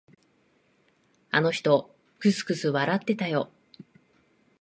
[1.29, 3.51] あの人、くすくす笑ってたよ。